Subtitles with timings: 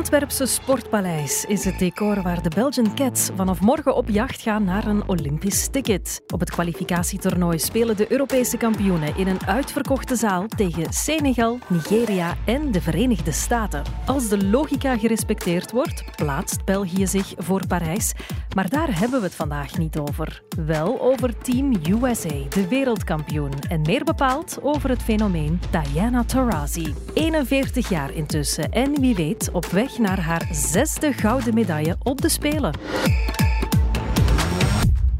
[0.00, 4.86] Antwerpse Sportpaleis is het decor waar de Belgian Cats vanaf morgen op jacht gaan naar
[4.86, 6.22] een Olympisch ticket.
[6.32, 12.72] Op het kwalificatietoernooi spelen de Europese kampioenen in een uitverkochte zaal tegen Senegal, Nigeria en
[12.72, 13.82] de Verenigde Staten.
[14.06, 18.12] Als de logica gerespecteerd wordt, plaatst België zich voor Parijs.
[18.54, 20.42] Maar daar hebben we het vandaag niet over.
[20.66, 23.52] Wel over Team USA, de wereldkampioen.
[23.68, 26.94] En meer bepaald over het fenomeen Diana Taurasi.
[27.14, 32.28] 41 jaar intussen en wie weet op weg naar haar zesde gouden medaille op de
[32.28, 32.74] Spelen.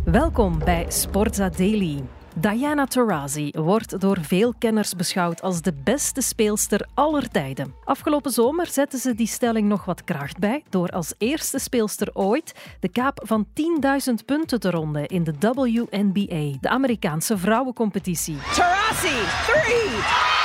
[0.05, 2.03] Welkom bij Sportza Daily.
[2.35, 7.75] Diana Taurasi wordt door veel kenners beschouwd als de beste speelster aller tijden.
[7.85, 12.55] Afgelopen zomer zette ze die stelling nog wat kracht bij door als eerste speelster ooit
[12.81, 18.37] de kaap van 10.000 punten te ronden in de WNBA, de Amerikaanse vrouwencompetitie.
[18.55, 20.40] Taurasi, 3!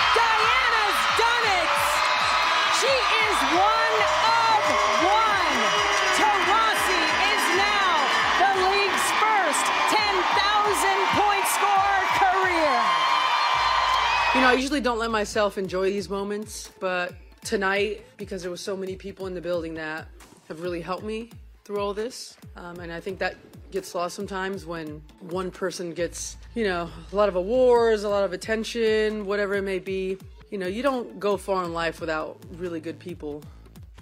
[14.55, 19.27] Usually don't let myself enjoy these moments, but tonight, because there was so many people
[19.27, 20.07] in the building that
[20.47, 21.29] have really helped me
[21.63, 23.35] through all this, um, and I think that
[23.71, 28.23] gets lost sometimes when one person gets, you know, a lot of awards, a lot
[28.23, 30.17] of attention, whatever it may be.
[30.51, 33.43] You know, you don't go far in life without really good people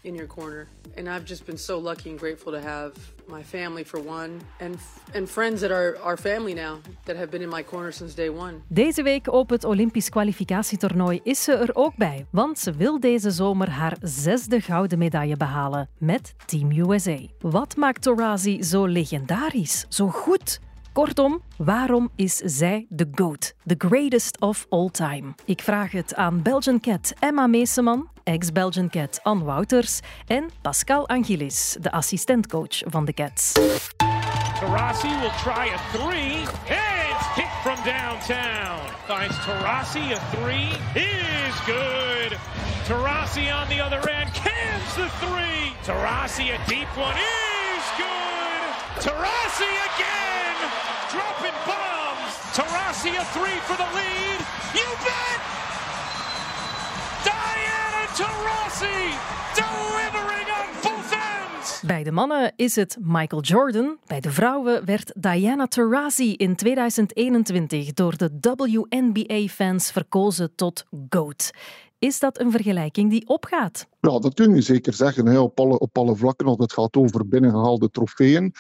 [0.04, 0.68] in your corner.
[0.98, 2.92] And I've just been so lucky and grateful to have
[3.28, 4.78] my family for one, and
[5.14, 8.30] and friends that are our family now that have been in my corner since day
[8.30, 8.54] one.
[8.68, 13.32] Deze week op het Olympisch kwalificatietoernooi is ze er ook bij, want ze wil deze
[13.32, 17.20] zomer haar zesde gouden medaille behalen met Team USA.
[17.40, 20.60] Wat maakt Taurasi zo legendarisch, zo goed?
[20.94, 25.34] Kortom, waarom is zij de GOAT, the greatest of all time?
[25.46, 31.78] Ik vraag het aan Belgian Cat Emma Meeseman, ex-Belgian Cat Ann Wouters en Pascal Angelis,
[31.82, 33.52] de assistentcoach van de Cats.
[34.60, 36.42] Tarasi will try a three.
[36.66, 38.80] It's hit from downtown.
[39.08, 40.68] Finds Tarasi a three.
[40.96, 42.38] Is good.
[42.88, 44.32] Tarasi on the other end.
[44.34, 45.74] Cans the three.
[45.86, 47.18] Tarasi a deep one.
[47.18, 49.04] Is good.
[49.04, 50.43] Tarasi again.
[51.14, 52.34] Dropping bombs.
[52.58, 54.40] Tarasi a three for the lead.
[54.78, 55.40] You bet.
[57.28, 59.00] Diana Taurasi
[59.60, 61.82] delivering on both ends.
[61.86, 63.98] Bij de mannen is het Michael Jordan.
[64.08, 71.52] Bij de vrouwen werd Diana Taurasi in 2021 door de WNBA-fans verkozen tot GOAT.
[72.00, 73.88] Is dat een vergelijking die opgaat?
[74.00, 76.48] Ja, dat kun je zeker zeggen, hè, op, alle, op alle vlakken.
[76.48, 78.54] Als het gaat over binnengehaalde trofeeën.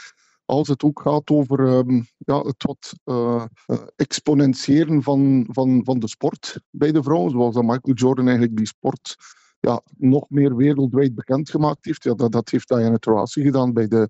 [0.46, 6.00] Als het ook gaat over ehm, ja, het wat eh, eh, exponentiëren van, van, van
[6.00, 7.32] de sport bij de vrouwen.
[7.32, 9.16] Zoals dat Michael Jordan eigenlijk die sport
[9.60, 12.04] ja, nog meer wereldwijd bekendgemaakt heeft.
[12.04, 14.10] Ja, dat, dat heeft Diana Taurasi gedaan bij, de,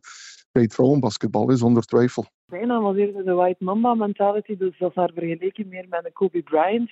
[0.52, 2.26] bij het vrouwenbasketbal, is zonder twijfel.
[2.46, 6.14] Bijna was eerder de white mamba mentality, dus dat is haar vergeleken meer met een
[6.14, 6.92] Kobe Bryant.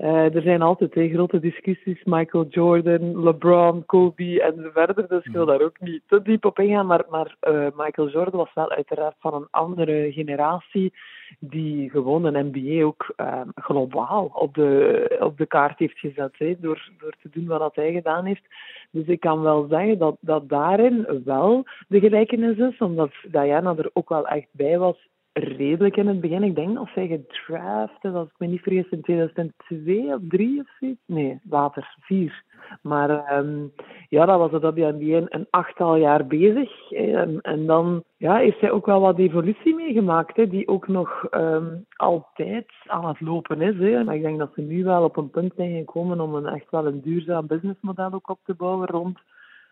[0.00, 5.32] Eh, er zijn altijd twee grote discussies, Michael Jordan, LeBron, Kobe en verder, dus ik
[5.32, 6.86] wil daar ook niet te diep op ingaan.
[6.86, 10.92] Maar, maar eh, Michael Jordan was wel uiteraard van een andere generatie
[11.38, 16.90] die gewoon een NBA ook eh, globaal op de, op de kaart heeft gezet, door,
[16.98, 18.44] door te doen wat hij gedaan heeft.
[18.90, 23.90] Dus ik kan wel zeggen dat, dat daarin wel de gelijkenis is, omdat Diana er
[23.92, 26.42] ook wel echt bij was redelijk in het begin.
[26.42, 30.60] Ik denk dat zij gedraft is, als ik me niet vergis, in 2002 of 3
[30.60, 31.00] of zoiets.
[31.06, 32.44] Nee, later, 4.
[32.82, 33.66] Maar ehm,
[34.08, 36.88] ja, dat was de WNBA een achttal jaar bezig.
[36.88, 37.12] hè.
[37.12, 41.24] En, en dan ja, heeft zij ook wel wat evolutie meegemaakt, hè, die ook nog
[41.24, 43.78] ehm, altijd aan het lopen is.
[43.78, 44.04] Hè.
[44.04, 46.70] Maar ik denk dat ze nu wel op een punt zijn gekomen om een echt
[46.70, 49.18] wel een duurzaam businessmodel ook op te bouwen rond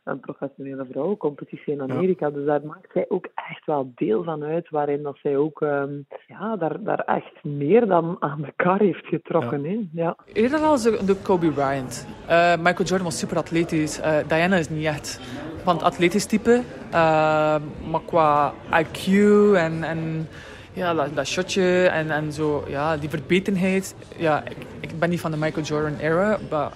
[0.08, 2.30] een professionele vrouwencompetitie in Amerika.
[2.30, 5.92] Dus daar maakt zij ook echt wel deel van uit, waarin dat zij ook ehm,
[6.26, 9.64] ja, daar, daar echt meer dan aan de kar heeft getrokken.
[9.64, 9.78] Hè?
[9.92, 10.16] Ja.
[10.32, 12.06] Eerder als de, Kobe Bryant.
[12.26, 14.00] Eh, Michael Jordan was super atletisch.
[14.00, 15.20] Eh, Diana is niet echt
[15.62, 16.62] van het atletisch type.
[16.90, 17.56] Eh,
[17.90, 18.52] maar qua
[18.82, 19.12] IQ
[19.54, 20.28] en, en
[20.72, 23.94] ja, dat, dat shotje en, en zo, ja, die verbetenheid.
[24.16, 26.72] Ja, ik, ik ben niet van de Michael Jordan era, maar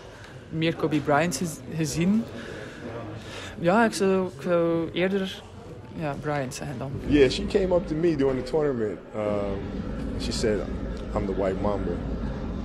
[0.49, 2.25] meer Kobe Bryant gez- gezien.
[3.63, 5.43] Ja, ik zou, ik zou eerder
[5.95, 6.91] ja, Bryant zeggen dan.
[7.07, 8.99] Yeah, she came up to me during the tournament.
[9.15, 10.61] Um, she said,
[11.15, 11.93] I'm the white mamba.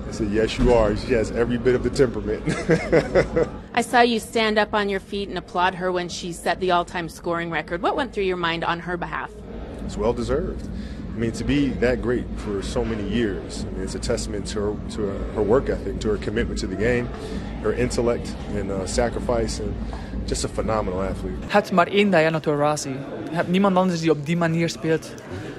[0.09, 0.97] I said, yes, you are.
[0.97, 2.41] She has every bit of the temperament.
[3.79, 6.71] I saw you stand up on your feet and applaud her when she set the
[6.71, 7.81] all time scoring record.
[7.81, 9.29] What went through your mind on her behalf?
[9.85, 10.67] it's well deserved.
[11.17, 14.45] I mean, to be that great for so many years, I mean, it's a testament
[14.53, 15.01] to her, to
[15.33, 17.09] her work ethic, to her commitment to the game,
[17.63, 19.73] her intellect and uh, sacrifice, and
[20.27, 21.37] just a phenomenal athlete.
[21.39, 22.89] Je hebt maar één Diana Taurasi.
[23.29, 25.13] Je hebt niemand anders die op die manier speelt.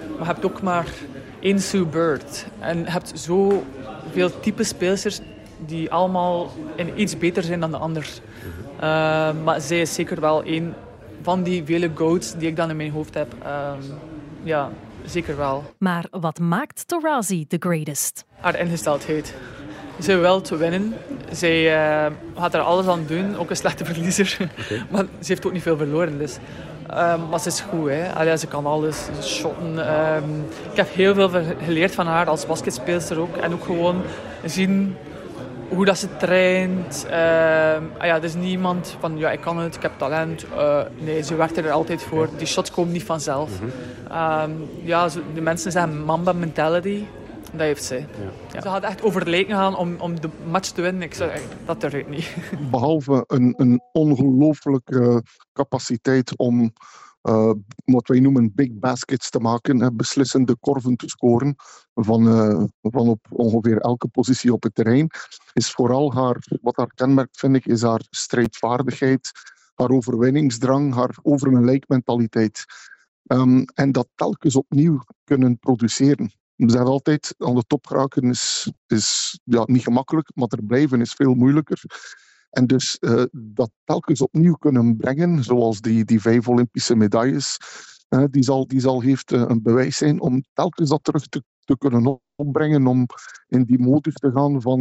[0.09, 0.87] Maar je hebt ook maar
[1.41, 2.47] één Sue Bird.
[2.59, 5.21] En je hebt zoveel type speelsters
[5.67, 8.09] die allemaal in iets beter zijn dan de ander.
[8.75, 8.81] Uh,
[9.45, 10.75] maar zij is zeker wel één
[11.23, 13.35] van die vele goats die ik dan in mijn hoofd heb.
[13.43, 13.73] Uh,
[14.43, 14.71] ja,
[15.09, 15.75] zeker wel.
[15.79, 18.25] Maar wat maakt Taurasi the greatest?
[18.41, 19.35] Haar ingesteldheid.
[20.01, 20.95] Ze wil te winnen.
[21.33, 21.63] Zij
[22.07, 24.37] uh, gaat er alles aan doen, ook een slechte verliezer.
[24.65, 24.85] Okay.
[24.91, 26.19] maar ze heeft ook niet veel verloren.
[26.19, 26.37] Dus.
[26.91, 28.13] Um, maar ze is goed, hè.
[28.13, 29.95] Allee, ze kan alles, ze shotten.
[30.15, 31.31] Um, ik heb heel veel
[31.65, 33.37] geleerd van haar als basketspeelster ook.
[33.37, 34.03] En ook gewoon
[34.45, 34.97] zien
[35.69, 37.07] hoe dat ze traint.
[37.07, 37.13] Uh,
[37.99, 40.45] ah ja, er is niemand van, ja, ik kan het, ik heb talent.
[40.45, 42.29] Uh, nee, ze werkt er altijd voor.
[42.37, 43.61] Die shots komen niet vanzelf.
[43.61, 43.71] Mm
[44.09, 44.51] -hmm.
[44.51, 47.05] um, ja, de mensen zeggen mamba mentality.
[47.53, 47.95] Dat heeft ze.
[47.95, 48.05] Ja.
[48.53, 48.61] Ja.
[48.61, 51.03] Ze had echt over het lijken gaan om, om de match te winnen.
[51.03, 52.37] Ik zeg, dat durft niet.
[52.71, 55.23] Behalve een, een ongelooflijke
[55.53, 56.73] capaciteit om
[57.23, 57.53] uh,
[57.85, 61.55] wat wij noemen big baskets te maken, beslissende korven te scoren
[61.95, 65.11] van, uh, van op ongeveer elke positie op het terrein,
[65.53, 69.31] is vooral haar, wat haar kenmerkt, vind ik, is haar strijdvaardigheid,
[69.75, 72.65] haar overwinningsdrang, haar over een lijkmentaliteit.
[73.27, 76.31] Um, en dat telkens opnieuw kunnen produceren.
[76.57, 81.01] Ze zeggen altijd, aan de top geraken is, is ja, niet gemakkelijk, maar er blijven
[81.01, 81.83] is veel moeilijker.
[82.51, 87.57] En dus uh, dat telkens opnieuw kunnen brengen, zoals die, die vijf Olympische medailles,
[88.31, 91.79] die, zal, die zal heeft uh, een bewijs zijn om telkens dat terug te, te
[91.79, 93.07] kunnen opbrengen, om
[93.49, 94.81] in die modus te gaan van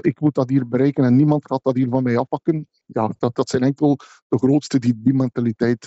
[0.00, 2.66] ik moet dat hier bereiken en niemand gaat dat hier van mij afpakken.
[2.86, 3.96] Ja, dat, dat zijn enkel
[4.28, 5.84] de grootste die die mentaliteit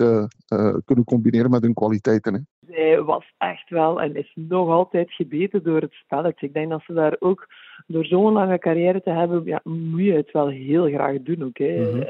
[0.85, 2.33] kunnen combineren met hun kwaliteiten.
[2.33, 2.39] Hè
[2.75, 6.45] zij was echt wel en is nog altijd gebeten door het spelletje.
[6.47, 7.47] Ik denk dat ze daar ook,
[7.87, 11.57] door zo'n lange carrière te hebben, ja, moet je het wel heel graag doen ook.
[11.57, 11.77] Hè.
[11.77, 12.05] Mm -hmm.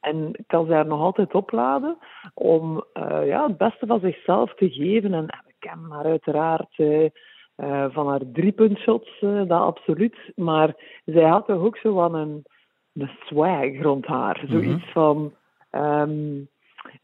[0.00, 1.98] En kan ze daar nog altijd opladen
[2.34, 5.14] om uh, ja, het beste van zichzelf te geven.
[5.14, 10.16] En we kennen haar uiteraard uh, van haar driepuntshots, uh, dat absoluut.
[10.34, 12.44] Maar zij had toch ook zo van een,
[12.94, 14.44] een swag rond haar.
[14.48, 14.92] Zoiets mm -hmm.
[14.92, 15.32] van...
[15.70, 16.48] Um,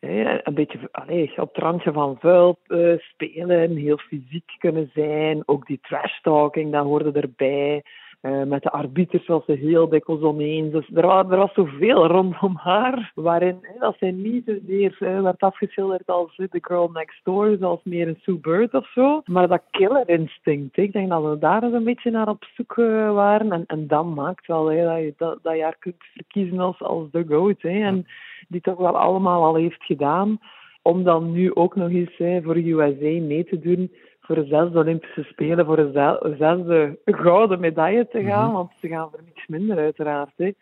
[0.01, 5.43] een beetje allez, op het randje van vuil uh, spelen, heel fysiek kunnen zijn.
[5.47, 7.83] Ook die trash talking, dat hoorde erbij.
[8.23, 10.73] Uh, met de arbiters was ze heel dikwijls oneens.
[10.73, 15.23] Dus er was, er was zoveel rondom haar, waarin hè, dat zij niet zozeer uh,
[15.23, 19.23] werd afgeschilderd als de girl next door, zoals meer een Sue Bird of zo.
[19.25, 23.13] Maar dat killer instinct, ik denk dat we daar een beetje naar op zoek uh,
[23.13, 23.53] waren.
[23.53, 26.83] En, en dat maakt wel hè, dat, je, dat, dat je haar kunt verkiezen als,
[26.83, 27.63] als de goat.
[27.63, 27.83] Hè.
[27.83, 28.07] En
[28.49, 30.41] die toch wel allemaal al heeft gedaan.
[30.83, 33.91] Om dan nu ook nog eens hè, voor USA mee te doen
[34.23, 38.39] voor de zesde Olympische Spelen, voor de zesde gouden medaille te gaan.
[38.39, 38.53] Mm-hmm.
[38.53, 40.33] Want ze gaan voor niks minder, uiteraard.
[40.37, 40.53] Hè.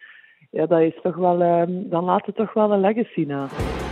[0.51, 3.47] Ja, dat is toch wel, um, dan laat het toch wel een legacy na.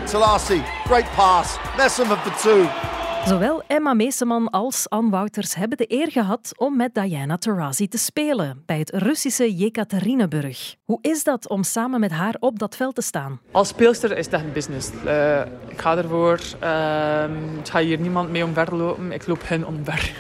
[0.05, 1.77] Selassie, great pass.
[1.77, 2.98] Messam for two.
[3.27, 7.99] Zowel Emma Meeseman als Ann Wouters hebben de eer gehad om met Diana Taurasi te
[7.99, 10.75] spelen bij het Russische Jekaterinburg.
[10.85, 13.41] Hoe is dat om samen met haar op dat veld te staan?
[13.51, 14.91] Als speelster is dat een business.
[15.05, 16.41] Uh, ik ga ervoor.
[16.63, 17.21] Uh,
[17.57, 19.13] het gaat hier niemand mee omver lopen.
[19.13, 20.13] Ik loop hen omver.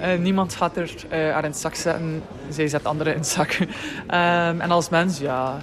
[0.00, 2.22] uh, niemand gaat er uh, haar in het zak zetten.
[2.48, 3.58] Zij zet anderen in het zak.
[4.06, 5.58] Ehm, en als mens, ja,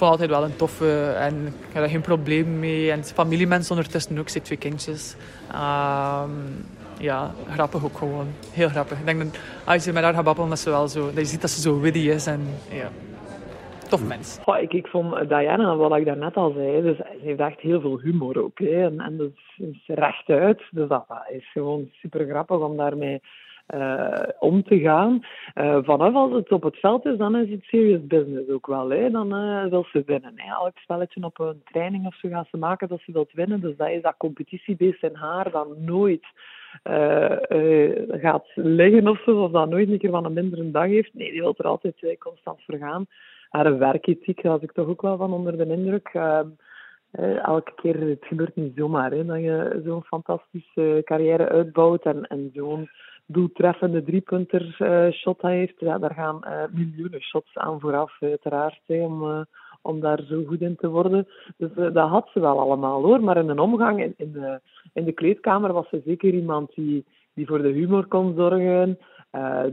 [0.00, 2.90] vond altijd wel een toffe en ik daar geen probleem mee.
[2.90, 5.16] En familiemensen ondertussen ook, ze twee kindjes.
[5.52, 6.64] Um,
[6.98, 8.26] ja, grappig ook gewoon.
[8.52, 8.98] Heel grappig.
[8.98, 11.24] Ik denk dat als je met haar gaat babbelen, dat, ze wel zo, dat je
[11.24, 12.26] ziet dat ze zo witty is.
[12.26, 12.40] En,
[12.70, 12.88] ja.
[13.88, 14.40] Tof mens.
[14.60, 17.98] Ik, ik vond Diana, wat ik daarnet al zei, dus, ze heeft echt heel veel
[18.00, 18.58] humor ook.
[18.58, 18.84] Hè.
[18.84, 20.62] En, en dat is rechtuit.
[20.70, 23.20] Dus dat, dat is gewoon super grappig om daarmee
[23.74, 25.24] uh, om te gaan.
[25.54, 28.90] Uh, vanaf als het op het veld is, dan is het serious business ook wel.
[28.90, 29.10] Hè.
[29.10, 30.32] Dan uh, wil ze winnen.
[30.36, 30.54] Hè.
[30.54, 33.60] Elk spelletje op een training of zo gaat ze maken dat ze wilt winnen.
[33.60, 36.26] Dus dat is dat competitiebeest in haar dan nooit
[38.08, 39.42] gaat liggen of zo.
[39.42, 41.14] Of dat nooit een keer van een mindere dag heeft.
[41.14, 43.06] Nee, die wil er altijd constant voor gaan.
[43.50, 46.08] Haar werkethiek was ik toch ook wel van onder de indruk.
[46.12, 46.46] Ehm,
[47.42, 52.50] elke keer, het gebeurt niet zomaar, hè, dat je zo'n fantastische carrière uitbouwt en, en
[52.54, 52.88] zo'n
[53.32, 59.22] doeltreffende driepunter uh, shot heeft, ja, daar gaan uh, miljoenen shots aan vooraf, uiteraard, om,
[59.22, 59.40] uh,
[59.82, 61.28] om daar zo goed in te worden.
[61.56, 63.20] Dus dat had ze wel allemaal hoor.
[63.20, 64.60] Maar in een omgang in, in, de,
[64.92, 68.98] in de kleedkamer was ze zeker iemand die, die voor de humor kon zorgen.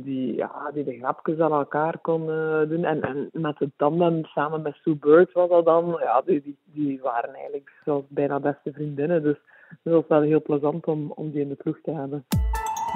[0.03, 2.25] die, ja, die de grapjes aan elkaar kon
[2.69, 2.83] doen.
[2.83, 5.97] En, en met het tandem samen met Sue Bird was dat dan.
[5.99, 9.23] Ja, die, die, die waren eigenlijk zoals bijna beste vriendinnen.
[9.23, 9.37] Dus
[9.83, 12.25] het was wel heel plezant om, om die in de ploeg te hebben.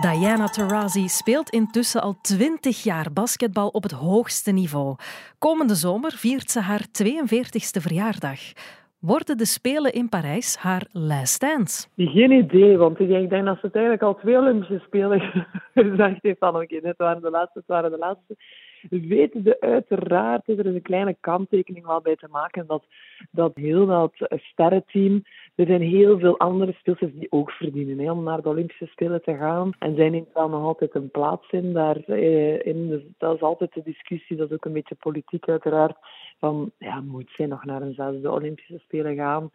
[0.01, 4.95] Diana Taurasi speelt intussen al 20 jaar basketbal op het hoogste niveau.
[5.39, 8.39] Komende zomer viert ze haar 42e verjaardag.
[8.99, 11.87] Worden de Spelen in Parijs haar last dance?
[11.95, 15.21] Geen idee, want ik denk dat ze het eigenlijk al twee Olympische Spelen
[15.73, 18.35] gezegd heeft van oké, dit waren de laatste, het waren de laatste.
[18.89, 22.83] We weten de uiteraard, er is een kleine kanttekening wel bij te maken, dat,
[23.31, 25.23] dat heel dat sterrenteam,
[25.55, 29.23] er zijn heel veel andere speelsters die ook verdienen hè, om naar de Olympische Spelen
[29.23, 29.71] te gaan.
[29.79, 32.89] En zij neemt wel nog altijd een plaats in daarin.
[32.89, 35.97] Dus dat is altijd de discussie, dat is ook een beetje politiek uiteraard,
[36.39, 39.49] van ja, moet zij nog naar een Olympische Spelen gaan?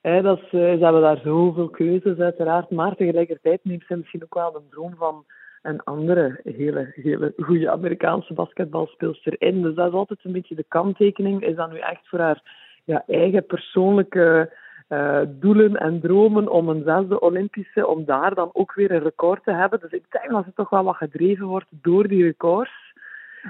[0.00, 4.34] Eh, dat is, ze hebben daar zoveel keuzes uiteraard, maar tegelijkertijd neemt zij misschien ook
[4.34, 5.24] wel de droom van
[5.62, 9.62] een andere hele, hele goede Amerikaanse basketbalspeelster in.
[9.62, 11.42] Dus dat is altijd een beetje de kanttekening.
[11.44, 12.42] Is dat nu echt voor haar
[12.84, 14.52] ja, eigen persoonlijke
[14.88, 19.44] uh, doelen en dromen om een zesde Olympische, om daar dan ook weer een record
[19.44, 19.80] te hebben.
[19.80, 22.92] Dus ik denk dat ze toch wel wat gedreven wordt door die records.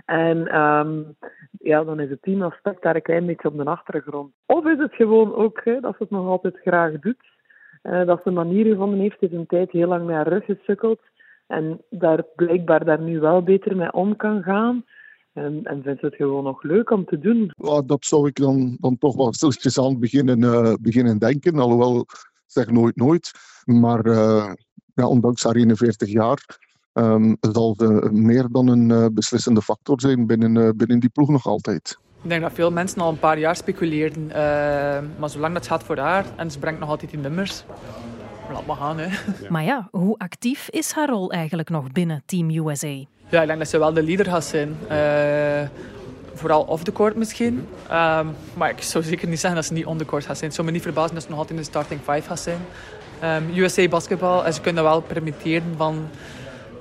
[0.04, 1.16] En um,
[1.58, 4.32] ja, dan is het teamaspect daar een klein beetje op de achtergrond.
[4.46, 7.30] Of is het gewoon ook dat ze het nog altijd graag doet.
[7.82, 11.00] Uh, dat ze een manier gevonden heeft, is een tijd heel lang haar rug gesukkeld.
[11.52, 14.84] En daar blijkbaar daar nu wel beter mee om kan gaan.
[15.32, 17.50] En, en vindt het gewoon nog leuk om te doen.
[17.56, 21.58] Ja, dat zou ik dan, dan toch wel stilletjes aan beginnen, uh, beginnen denken.
[21.58, 22.06] Alhoewel,
[22.46, 23.30] zeg nooit nooit.
[23.64, 24.52] Maar uh,
[24.94, 26.58] ja, ondanks haar 41 jaar
[26.92, 31.46] um, zal ze meer dan een uh, beslissende factor zijn binnen, binnen die ploeg nog
[31.46, 31.98] altijd.
[32.22, 34.26] Ik denk dat veel mensen al een paar jaar speculeren.
[35.18, 37.64] maar zolang dat gaat voor haar en ze brengt nog altijd die nummers,
[38.52, 38.98] laat maar gaan.
[38.98, 39.08] Hè.
[39.48, 43.04] Maar ja, hoe actief is haar rol eigenlijk nog binnen Team USA?
[43.28, 44.76] Ja, ik denk dat ze wel de leader gaat zijn.
[44.90, 45.68] Uh,
[46.34, 47.54] vooral off the court misschien.
[47.90, 50.46] Um, maar ik zou zeker niet zeggen dat ze niet on the court gaat zijn.
[50.46, 52.58] Het zou me niet verbazen dat ze nog altijd in de starting five gaat zijn.
[53.24, 56.08] Um, USA basketbal, en ze kunnen wel permitteren van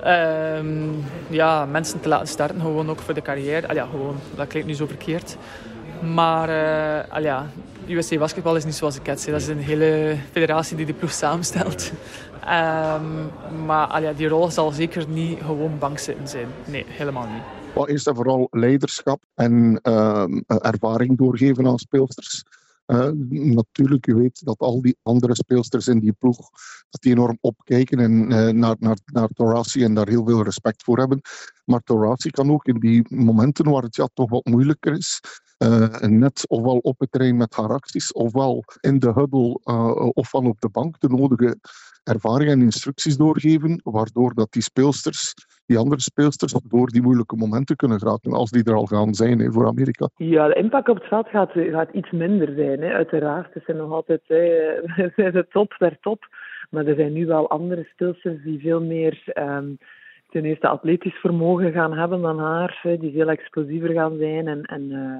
[0.06, 3.68] um, ja, mensen te laten starten, gewoon ook voor de carrière.
[3.68, 5.36] Al ja, gewoon, dat klinkt nu zo verkeerd.
[6.02, 7.50] Maar uh, al ja,
[7.88, 9.32] USA basketbal is niet zoals ik het zei.
[9.32, 11.92] Dat is een hele federatie die de ploeg samenstelt.
[12.44, 13.30] Um,
[13.66, 16.46] maar al ja, die rol zal zeker niet gewoon bankzitten zijn.
[16.64, 17.42] Nee, helemaal niet.
[17.74, 22.44] Well, eerst en vooral leiderschap en uh, ervaring doorgeven aan speelsters.
[22.86, 23.08] Uh,
[23.54, 26.36] natuurlijk, je weet dat al die andere speelsters in die ploeg
[26.90, 28.26] dat die enorm opkijken en,
[28.58, 31.20] naar, naar, naar Torasi en daar heel veel respect voor hebben.
[31.64, 35.20] Maar Torasi kan ook in die momenten waar het ja, toch wat moeilijker is,
[36.00, 39.60] net ofwel op het terrein met haar acties, ofwel in de huddle,
[40.14, 41.56] ofwel op de bank de nodige
[42.04, 45.34] ervaring en instructies doorgeven, waardoor dat die speelsters,
[45.66, 49.52] die andere speelsters, door die moeilijke momenten kunnen geraken, als die er al gaan zijn
[49.52, 50.08] voor Amerika.
[50.16, 53.54] Ja, de impact op het veld gaat, gaat iets minder zijn, hè, uiteraard.
[53.54, 56.26] Het zijn nog altijd de top der top,
[56.70, 59.22] maar er zijn nu wel andere speelsters die veel meer...
[59.38, 59.78] Um,
[60.32, 64.90] ten eerste atletisch vermogen gaan hebben dan haar, die veel explosiever gaan zijn en, en
[64.90, 65.18] uh,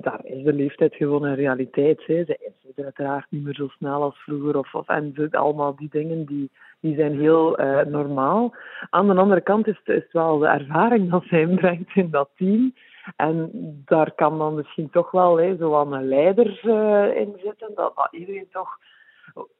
[0.00, 2.06] daar is de leeftijd gewoon een realiteit.
[2.06, 2.24] Hè.
[2.24, 4.58] Ze is uiteraard niet meer zo snel als vroeger.
[4.58, 8.54] Of, of, en allemaal die dingen die, die zijn heel uh, normaal.
[8.90, 12.30] Aan de andere kant is het is wel de ervaring dat zij brengt in dat
[12.36, 12.74] team.
[13.16, 13.50] En
[13.84, 17.70] daar kan dan misschien toch wel hè, zo aan een leider uh, in zitten.
[17.74, 18.78] Dat, dat iedereen toch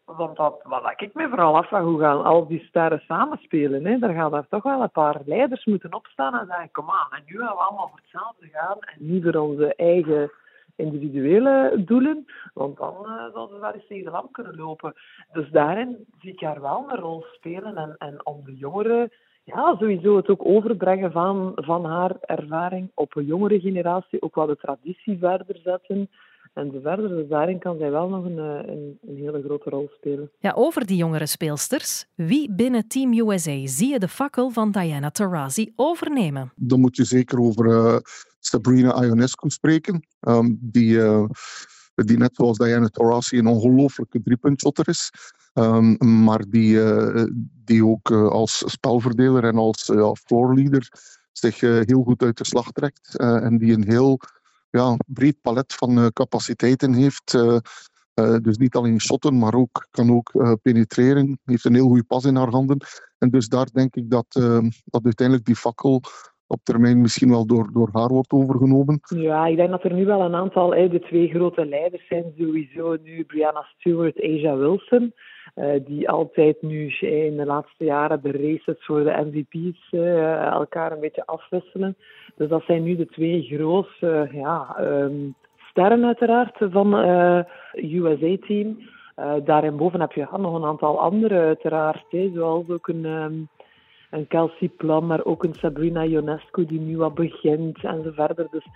[0.05, 3.87] want dat, wat ik me vooral afvraag, hoe gaan al die sterren samenspelen?
[3.87, 3.99] Hè?
[3.99, 7.23] Daar gaan er toch wel een paar leiders moeten opstaan en zeggen, kom aan, en
[7.27, 10.31] nu gaan we allemaal voor hetzelfde gaan en niet voor onze eigen
[10.77, 14.95] individuele doelen, want dan uh, zouden we wel eens tegen de lamp kunnen lopen.
[15.33, 19.11] Dus daarin zie ik haar wel een rol spelen en, en om de jongeren
[19.45, 24.47] ja, sowieso het ook overbrengen van, van haar ervaring op een jongere generatie, ook wel
[24.47, 26.11] de traditie verder zetten
[26.59, 27.09] en verder.
[27.09, 30.31] Dus daarin kan zij wel nog een, eh, een, een, hele grote rol spelen.
[30.39, 32.07] Ja, over die jongere speelsters.
[32.15, 36.53] Wie binnen Team USA zie je de fakkel van Diana Taurasi overnemen?
[36.57, 37.97] Dan moet je zeker over uh,
[38.39, 40.07] Sabrina Ionescu spreken.
[40.21, 41.25] Um, die, uh,
[41.95, 45.11] die net zoals Diana Taurasi een ongelooflijke driepuntshotter is.
[45.55, 47.25] Um, maar die, uh,
[47.65, 49.93] die ook als spelverdeler en als
[50.25, 50.89] floorleader
[51.33, 53.17] zich heel goed uit de slag trekt.
[53.17, 54.21] en die een heel
[54.71, 57.35] ja, breed palet van uh, capaciteiten heeft.
[57.35, 57.59] Uh,
[58.15, 61.39] uh, dus niet alleen shotten, maar ook kan ook penetreren.
[61.45, 62.79] Heeft een heel goede pas in haar handen.
[63.19, 64.27] En dus daar denk ik dat,
[64.85, 66.03] dat uiteindelijk die fakkel
[66.47, 69.01] op termijn misschien wel door, door haar wordt overgenomen.
[69.03, 72.97] Ja, ik denk dat er nu wel een aantal, de twee grote leiders zijn sowieso
[73.03, 75.13] nu Brianna Stewart, Asia Wilson.
[75.55, 80.93] Uh, die altijd nu in de laatste jaren de races voor de MVP's uh, elkaar
[80.93, 81.97] een beetje afwisselen.
[82.37, 85.35] Dus dat zijn nu de twee grootste ja, um,
[85.71, 88.79] sterren uiteraard van het USA-team.
[89.45, 93.05] daarin boven heb je nog een aantal andere uiteraard, hè, zoals ook een...
[93.05, 93.49] Um,
[94.11, 98.47] een Kelsey Plum, maar ook een Sabrina Ionescu die nu wat begint en zo verder.
[98.51, 98.67] Dus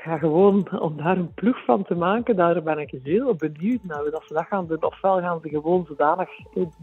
[0.00, 4.00] ga gewoon om daar een ploeg van te maken, daar ben ik heel benieuwd naar
[4.00, 4.84] hoe dat ze dat gaan doen.
[4.84, 6.28] Ofwel gaan ze gewoon zodanig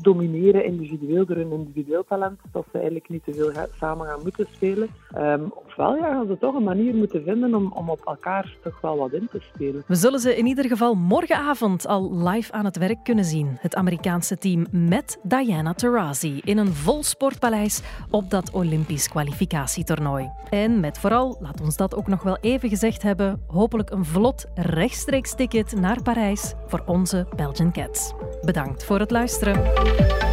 [0.01, 4.47] domineren individueel door hun individueel talent, dat ze eigenlijk niet te veel samen gaan moeten
[4.51, 4.89] spelen.
[5.17, 8.81] Um, ofwel ja, gaan ze toch een manier moeten vinden om, om op elkaar toch
[8.81, 9.83] wel wat in te spelen.
[9.87, 13.57] We zullen ze in ieder geval morgenavond al live aan het werk kunnen zien.
[13.59, 20.29] Het Amerikaanse team met Diana Taurasi in een vol sportpaleis op dat Olympisch kwalificatietoernooi.
[20.49, 24.45] En met vooral, laat ons dat ook nog wel even gezegd hebben hopelijk een vlot
[24.55, 28.13] rechtstreeks ticket naar Parijs voor onze Belgian Cats.
[28.41, 30.26] Bedankt voor het luisteren.